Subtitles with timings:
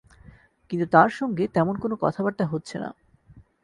[0.71, 2.89] কিন্তু তার সঙ্গে তেমন কোনো কথাবার্তা হচ্ছে না।